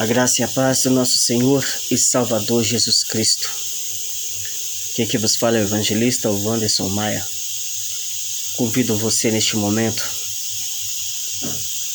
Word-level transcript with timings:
A 0.00 0.06
graça 0.06 0.40
e 0.40 0.44
a 0.44 0.48
paz 0.48 0.84
do 0.84 0.90
nosso 0.92 1.18
Senhor 1.18 1.62
e 1.90 1.98
Salvador 1.98 2.64
Jesus 2.64 3.04
Cristo. 3.04 3.50
Quem 4.94 5.04
aqui 5.04 5.18
vos 5.18 5.36
fala 5.36 5.58
é 5.58 5.60
o 5.60 5.64
evangelista 5.64 6.30
Wanderson 6.30 6.88
Maia. 6.88 7.22
Convido 8.56 8.96
você 8.96 9.30
neste 9.30 9.58
momento 9.58 10.02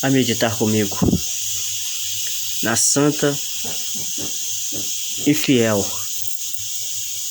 a 0.03 0.11
meditar 0.11 0.55
comigo 0.55 0.95
na 2.61 2.75
santa 2.75 3.35
e 5.25 5.33
fiel 5.33 5.83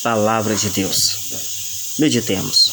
palavra 0.02 0.56
de 0.56 0.70
Deus. 0.70 1.18
Meditemos. 2.00 2.63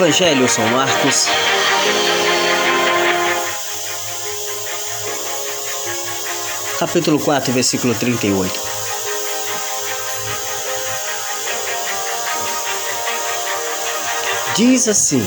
Evangelho 0.00 0.48
São 0.48 0.66
Marcos. 0.68 1.26
Capítulo 6.78 7.20
4, 7.20 7.52
versículo 7.52 7.94
38. 7.94 8.60
Diz 14.56 14.88
assim: 14.88 15.22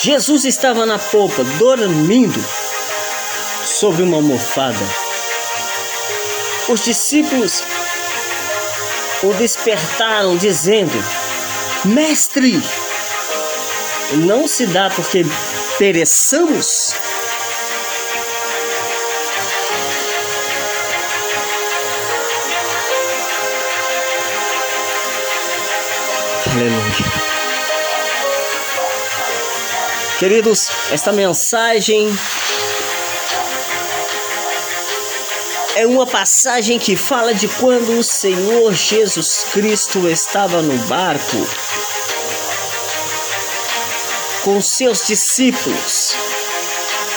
Jesus 0.00 0.46
estava 0.46 0.86
na 0.86 0.98
polpa, 0.98 1.44
dormindo 1.58 2.42
sobre 3.62 4.04
uma 4.04 4.16
almofada. 4.16 4.78
Os 6.66 6.82
discípulos 6.82 7.62
o 9.24 9.32
despertaram, 9.34 10.36
dizendo: 10.36 10.92
Mestre, 11.84 12.60
não 14.26 14.46
se 14.46 14.66
dá 14.66 14.90
porque 14.90 15.24
pereçamos? 15.78 16.94
Aleluia. 26.52 27.24
Queridos, 30.18 30.68
esta 30.92 31.12
mensagem 31.12 32.08
é 35.76 35.86
uma 35.86 36.06
passagem 36.06 36.78
que 36.78 36.96
fala 36.96 37.34
de 37.34 37.48
quando 37.48 37.98
o 37.98 38.04
Senhor 38.04 38.72
Jesus 38.72 39.46
Cristo 39.52 40.08
estava 40.08 40.62
no 40.62 40.76
barco 40.86 41.36
com 44.42 44.60
seus 44.60 45.06
discípulos, 45.06 46.14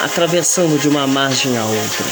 atravessando 0.02 0.80
de 0.80 0.90
uma 0.90 1.06
margem 1.06 1.56
a 1.58 1.66
outra. 1.66 2.06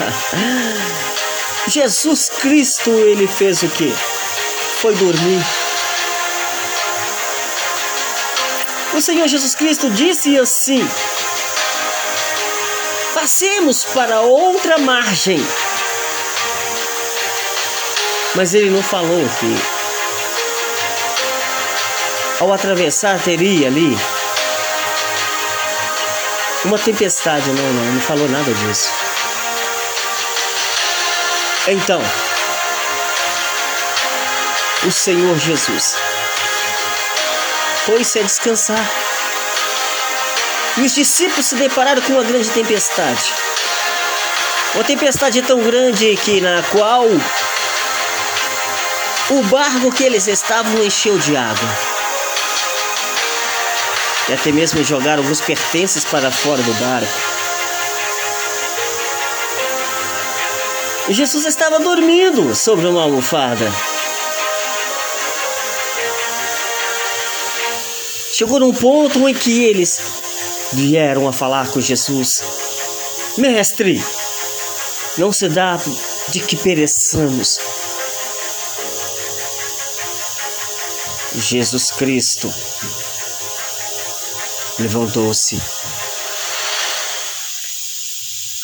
Jesus 1.68 2.30
Cristo, 2.40 2.90
ele 2.90 3.28
fez 3.28 3.62
o 3.62 3.68
que? 3.68 3.94
Foi 4.80 4.94
dormir. 4.96 5.44
O 8.94 9.00
Senhor 9.00 9.28
Jesus 9.28 9.54
Cristo 9.54 9.88
disse 9.90 10.36
assim: 10.38 10.86
Passemos 13.22 13.84
para 13.84 14.20
outra 14.22 14.78
margem. 14.78 15.38
Mas 18.34 18.52
ele 18.52 18.68
não 18.68 18.82
falou 18.82 19.24
que 19.38 19.56
ao 22.40 22.52
atravessar 22.52 23.20
teria 23.20 23.68
ali 23.68 23.96
uma 26.64 26.76
tempestade. 26.76 27.48
Não, 27.48 27.72
não, 27.72 27.92
não 27.92 28.00
falou 28.00 28.28
nada 28.28 28.52
disso. 28.52 28.90
Então, 31.68 32.02
o 34.84 34.90
Senhor 34.90 35.38
Jesus 35.38 35.96
foi-se 37.86 38.18
a 38.18 38.22
descansar. 38.22 39.01
E 40.78 40.80
os 40.80 40.94
discípulos 40.94 41.46
se 41.46 41.54
depararam 41.56 42.00
com 42.00 42.14
uma 42.14 42.24
grande 42.24 42.48
tempestade. 42.50 43.32
Uma 44.74 44.84
tempestade 44.84 45.42
tão 45.42 45.60
grande 45.60 46.16
que 46.16 46.40
na 46.40 46.62
qual 46.70 47.04
o 49.30 49.42
barco 49.44 49.92
que 49.92 50.02
eles 50.02 50.26
estavam 50.26 50.82
encheu 50.82 51.18
de 51.18 51.36
água. 51.36 51.68
E 54.30 54.32
até 54.32 54.50
mesmo 54.50 54.82
jogaram 54.82 55.22
alguns 55.22 55.42
pertences 55.42 56.04
para 56.04 56.30
fora 56.30 56.62
do 56.62 56.72
barco. 56.74 57.32
E 61.08 61.12
Jesus 61.12 61.44
estava 61.44 61.80
dormindo 61.80 62.54
sobre 62.54 62.86
uma 62.86 63.02
almofada. 63.02 63.70
Chegou 68.32 68.58
num 68.58 68.72
ponto 68.72 69.28
em 69.28 69.34
que 69.34 69.64
eles 69.64 70.21
vieram 70.72 71.28
a 71.28 71.32
falar 71.32 71.68
com 71.70 71.80
Jesus: 71.80 72.42
Mestre, 73.38 74.02
não 75.18 75.32
se 75.32 75.48
dá 75.48 75.78
de 76.28 76.40
que 76.40 76.56
pereçamos. 76.56 77.58
Jesus 81.34 81.90
Cristo 81.92 82.52
levantou-se, 84.78 85.60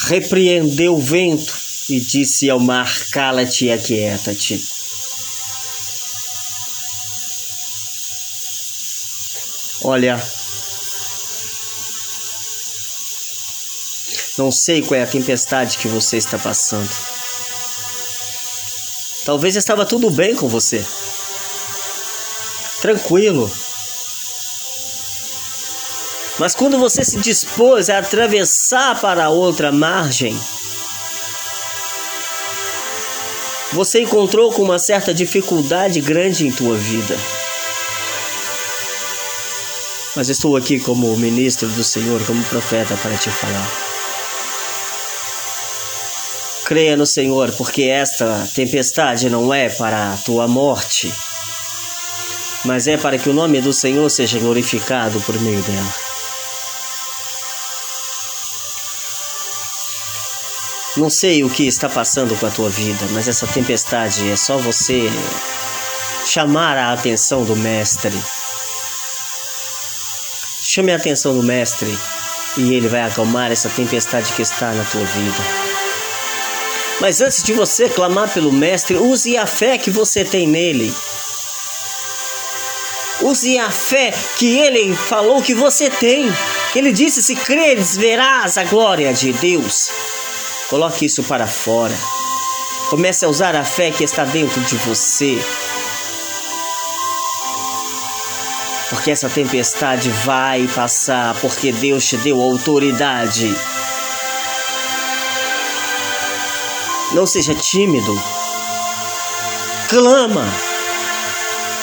repreendeu 0.01 0.95
o 0.95 1.01
vento 1.01 1.57
e 1.89 2.01
disse 2.01 2.51
ao 2.51 2.61
mar: 2.61 2.93
Cala-te 3.11 3.67
e 3.67 3.73
aquieta-te. 3.73 4.79
Olha, 9.83 10.21
Não 14.39 14.53
sei 14.53 14.83
qual 14.83 15.01
é 15.01 15.03
a 15.03 15.07
tempestade 15.07 15.77
que 15.79 15.89
você 15.89 16.17
está 16.17 16.39
passando. 16.39 16.89
Talvez 19.25 19.57
estava 19.57 19.85
tudo 19.85 20.11
bem 20.11 20.37
com 20.37 20.49
você. 20.49 20.83
Tranquilo. 22.81 23.51
Mas 26.39 26.55
quando 26.55 26.79
você 26.79 27.03
se 27.05 27.19
dispôs 27.19 27.91
a 27.91 27.99
atravessar 27.99 29.01
para 29.01 29.29
outra 29.29 29.73
margem, 29.73 30.39
você 33.73 34.03
encontrou 34.03 34.53
com 34.53 34.63
uma 34.63 34.79
certa 34.79 35.13
dificuldade 35.13 36.01
grande 36.01 36.47
em 36.47 36.53
tua 36.53 36.77
vida. 36.77 37.19
Mas 40.15 40.29
estou 40.29 40.57
aqui 40.57 40.79
como 40.79 41.17
ministro 41.17 41.69
do 41.69 41.83
Senhor, 41.83 42.25
como 42.25 42.43
profeta 42.45 42.97
para 42.97 43.17
te 43.19 43.31
falar. 43.31 43.98
Creia 46.69 46.99
no 46.99 47.07
Senhor, 47.07 47.51
porque 47.53 47.85
esta 47.85 48.47
tempestade 48.55 49.31
não 49.31 49.55
é 49.55 49.71
para 49.71 50.13
a 50.13 50.17
tua 50.19 50.47
morte, 50.47 51.11
mas 52.63 52.87
é 52.87 52.99
para 52.99 53.17
que 53.17 53.31
o 53.31 53.33
nome 53.33 53.59
do 53.63 53.73
Senhor 53.73 54.07
seja 54.11 54.39
glorificado 54.39 55.19
por 55.23 55.41
meio 55.41 55.63
dela. 55.63 55.95
Não 60.99 61.09
sei 61.09 61.43
o 61.43 61.49
que 61.49 61.67
está 61.67 61.89
passando 61.89 62.37
com 62.37 62.45
a 62.45 62.51
tua 62.51 62.69
vida, 62.69 63.07
mas 63.13 63.27
essa 63.29 63.47
tempestade 63.47 64.29
é 64.29 64.37
só 64.37 64.59
você 64.59 65.11
chamar 66.27 66.77
a 66.77 66.93
atenção 66.93 67.45
do 67.45 67.57
Mestre. 67.57 68.23
Chame 70.61 70.93
a 70.93 70.97
atenção 70.97 71.35
do 71.35 71.43
Mestre 71.43 71.99
e 72.59 72.75
ele 72.75 72.89
vai 72.89 73.01
acalmar 73.01 73.51
essa 73.51 73.71
tempestade 73.71 74.35
que 74.35 74.43
está 74.43 74.71
na 74.73 74.85
tua 74.85 75.05
vida. 75.07 75.68
Mas 77.01 77.21
antes 77.21 77.43
de 77.43 77.53
você 77.53 77.89
clamar 77.89 78.29
pelo 78.33 78.53
Mestre, 78.53 78.97
use 78.97 79.37
a 79.37 79.47
fé 79.47 79.79
que 79.79 79.91
você 79.91 80.25
tem 80.25 80.49
nele. 80.49 80.93
Use 83.23 83.59
a 83.59 83.71
fé 83.71 84.13
que 84.37 84.59
ele 84.59 84.95
falou 84.95 85.43
que 85.43 85.55
você 85.55 85.91
tem. 85.91 86.27
Ele 86.75 86.93
disse: 86.93 87.23
Se 87.23 87.35
creres, 87.35 87.97
verás 87.97 88.59
a 88.59 88.65
glória 88.65 89.13
de 89.13 89.33
Deus. 89.33 89.91
Coloque 90.69 91.07
isso 91.07 91.23
para 91.25 91.47
fora. 91.47 91.95
Comece 92.91 93.25
a 93.25 93.29
usar 93.29 93.55
a 93.55 93.65
fé 93.65 93.91
que 93.91 94.05
está 94.05 94.25
dentro 94.25 94.61
de 94.63 94.77
você. 94.77 95.39
Porque 98.91 99.11
essa 99.11 99.29
tempestade 99.29 100.11
vai 100.25 100.67
passar, 100.75 101.35
porque 101.41 101.71
Deus 101.73 102.05
te 102.07 102.17
deu 102.17 102.41
autoridade. 102.41 103.55
Não 107.13 107.27
seja 107.27 107.55
tímido. 107.55 108.15
Clama. 109.89 110.45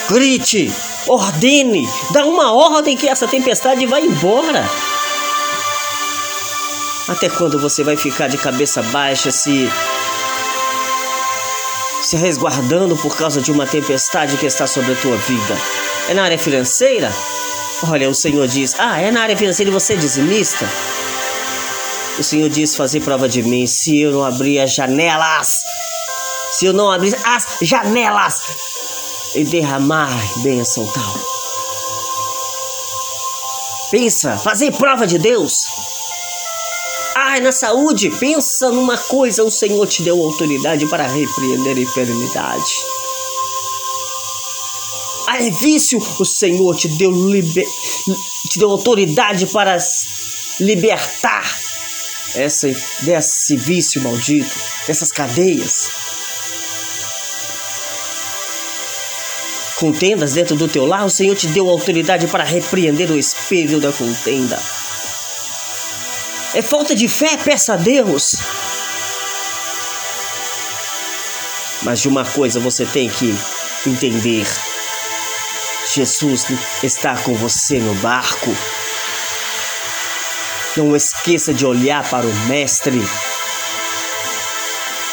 Grite. 0.08 0.72
Ordene. 1.08 1.88
Dá 2.10 2.24
uma 2.24 2.52
ordem 2.52 2.96
que 2.96 3.08
essa 3.08 3.26
tempestade 3.26 3.86
vai 3.86 4.02
embora. 4.02 4.64
Até 7.08 7.28
quando 7.28 7.58
você 7.60 7.82
vai 7.84 7.96
ficar 7.96 8.28
de 8.28 8.38
cabeça 8.38 8.82
baixa 8.82 9.30
se 9.30 9.68
se 12.02 12.16
resguardando 12.16 12.96
por 12.96 13.16
causa 13.16 13.40
de 13.40 13.50
uma 13.50 13.66
tempestade 13.66 14.36
que 14.36 14.46
está 14.46 14.66
sobre 14.66 14.92
a 14.92 14.96
tua 14.96 15.16
vida? 15.16 15.56
É 16.08 16.14
na 16.14 16.22
área 16.22 16.38
financeira? 16.38 17.12
Olha, 17.90 18.08
o 18.08 18.14
Senhor 18.14 18.46
diz: 18.46 18.74
Ah, 18.78 19.00
é 19.00 19.10
na 19.10 19.22
área 19.22 19.36
financeira 19.36 19.70
e 19.70 19.74
você 19.74 19.94
é 19.94 19.96
dizimista? 19.96 20.68
O 22.18 22.22
Senhor 22.22 22.48
diz: 22.48 22.74
Fazer 22.74 23.00
prova 23.00 23.28
de 23.28 23.42
mim 23.42 23.66
se 23.66 24.00
eu 24.00 24.10
não 24.10 24.24
abrir 24.24 24.58
as 24.58 24.72
janelas. 24.72 25.62
Se 26.52 26.64
eu 26.64 26.72
não 26.72 26.90
abrir 26.90 27.14
as 27.24 27.46
janelas 27.60 28.40
e 29.34 29.44
derramar 29.44 30.10
bênção 30.42 30.86
tal. 30.92 31.14
Pensa, 33.90 34.38
fazer 34.38 34.72
prova 34.72 35.06
de 35.06 35.18
Deus. 35.18 35.66
Ai, 37.14 37.40
na 37.40 37.52
saúde, 37.52 38.08
pensa 38.18 38.70
numa 38.70 38.96
coisa: 38.96 39.44
o 39.44 39.50
Senhor 39.50 39.86
te 39.86 40.02
deu 40.02 40.18
autoridade 40.22 40.86
para 40.86 41.06
repreender 41.06 41.76
a 41.76 41.80
enfermidade. 41.80 42.72
Ai, 45.28 45.50
vício, 45.50 45.98
o 45.98 46.24
Senhor 46.24 46.74
te 46.76 46.88
deu, 46.88 47.10
liber... 47.10 47.66
te 48.48 48.58
deu 48.58 48.70
autoridade 48.70 49.46
para 49.46 49.76
libertar 50.60 51.44
essa, 52.36 52.68
desse 53.00 53.56
vício 53.56 54.00
maldito, 54.02 54.54
dessas 54.86 55.10
cadeias. 55.10 55.90
Contendas 59.76 60.32
dentro 60.34 60.56
do 60.56 60.68
teu 60.68 60.86
lar, 60.86 61.04
o 61.04 61.10
Senhor 61.10 61.36
te 61.36 61.48
deu 61.48 61.68
autoridade 61.68 62.26
para 62.28 62.44
repreender 62.44 63.10
o 63.10 63.18
espírito 63.18 63.80
da 63.80 63.92
contenda. 63.92 64.58
É 66.54 66.62
falta 66.62 66.94
de 66.94 67.08
fé, 67.08 67.36
peça 67.36 67.74
a 67.74 67.76
Deus. 67.76 68.36
Mas 71.82 72.00
de 72.00 72.08
uma 72.08 72.24
coisa 72.24 72.58
você 72.58 72.86
tem 72.86 73.10
que 73.10 73.34
entender: 73.86 74.46
Jesus 75.94 76.46
está 76.82 77.14
com 77.18 77.34
você 77.34 77.78
no 77.78 77.94
barco. 77.96 78.50
Não 80.76 80.94
esqueça 80.94 81.54
de 81.54 81.64
olhar 81.64 82.06
para 82.08 82.26
o 82.26 82.34
Mestre 82.46 83.02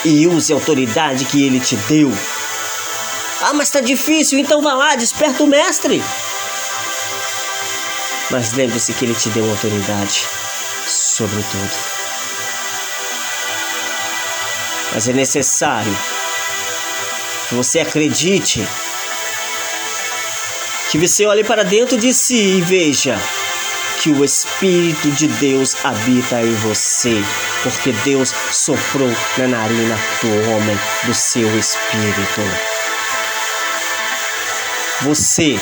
e 0.04 0.28
use 0.28 0.52
a 0.52 0.56
autoridade 0.56 1.24
que 1.24 1.46
ele 1.46 1.60
te 1.60 1.78
deu. 1.88 2.12
Ah, 3.42 3.54
mas 3.54 3.70
está 3.70 3.80
difícil, 3.80 4.40
então 4.40 4.62
vá 4.62 4.74
lá, 4.74 4.96
desperta 4.96 5.42
o 5.42 5.48
Mestre. 5.48 6.04
Mas 8.30 8.52
lembre-se 8.54 8.94
que 8.94 9.06
ele 9.06 9.16
te 9.16 9.30
deu 9.30 9.50
autoridade 9.50 10.28
sobre 10.86 11.42
tudo. 11.44 11.72
Mas 14.94 15.08
é 15.08 15.14
necessário 15.14 15.98
que 17.48 17.56
você 17.56 17.80
acredite, 17.80 18.68
que 20.92 20.98
você 20.98 21.26
olhe 21.26 21.44
para 21.44 21.64
dentro 21.64 21.98
de 21.98 22.14
si 22.14 22.58
e 22.58 22.62
veja 22.62 23.18
que 24.04 24.12
o 24.12 24.26
Espírito 24.26 25.10
de 25.12 25.30
Deus 25.30 25.78
habita 25.82 26.42
em 26.42 26.54
você, 26.56 27.24
porque 27.64 27.94
Deus 28.04 28.34
soprou 28.52 29.10
na 29.38 29.48
narina 29.48 29.98
do 30.22 30.52
homem 30.52 30.78
do 31.06 31.14
seu 31.14 31.48
espírito. 31.58 32.42
Você, 35.04 35.58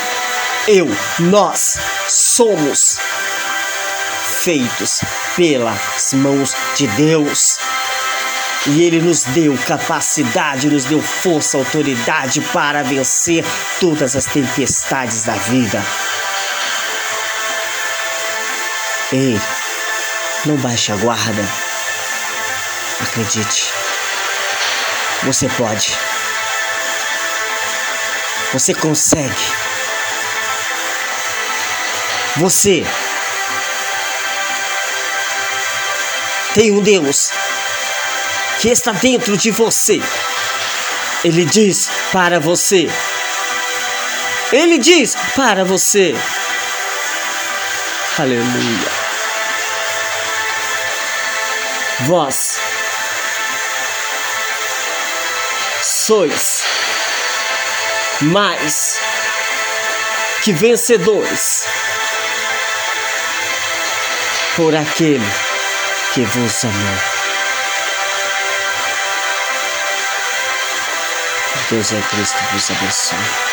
eu, 0.68 0.88
nós 1.20 1.78
somos 2.08 2.98
feitos 4.24 5.02
pelas 5.36 6.12
mãos 6.14 6.56
de 6.76 6.88
Deus. 6.88 7.60
E 8.66 8.82
Ele 8.82 9.02
nos 9.02 9.24
deu 9.24 9.56
capacidade, 9.68 10.68
nos 10.68 10.86
deu 10.86 11.02
força, 11.02 11.58
autoridade 11.58 12.42
para 12.54 12.84
vencer 12.84 13.46
todas 13.80 14.16
as 14.16 14.26
tempestades 14.26 15.24
da 15.24 15.34
vida. 15.34 15.84
Ei, 19.14 19.38
não 20.46 20.56
baixe 20.56 20.94
a 20.94 20.96
guarda. 20.96 21.46
Acredite. 23.02 23.74
Você 25.24 25.50
pode. 25.50 25.98
Você 28.54 28.74
consegue. 28.74 29.36
Você 32.38 32.86
tem 36.54 36.72
um 36.72 36.82
Deus 36.82 37.32
que 38.62 38.70
está 38.70 38.94
dentro 38.94 39.36
de 39.36 39.52
você. 39.52 40.02
Ele 41.24 41.44
diz 41.44 41.92
para 42.14 42.40
você. 42.40 42.90
Ele 44.54 44.78
diz 44.78 45.16
para 45.36 45.66
você. 45.66 46.16
Aleluia. 48.18 49.01
Vós 52.00 52.60
sois 55.82 56.66
mais 58.22 59.00
que 60.44 60.54
vencedores 60.54 61.68
por 64.56 64.76
aquele 64.76 65.26
que 66.14 66.22
vos 66.22 66.66
amou. 66.66 66.98
Deus 71.70 71.94
é 71.94 72.02
Cristo 72.02 72.38
vos 72.52 72.72
abençoe. 72.72 73.51